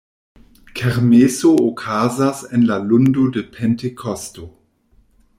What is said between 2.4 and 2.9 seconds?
en la